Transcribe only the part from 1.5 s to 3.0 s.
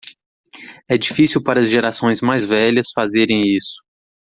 as gerações mais velhas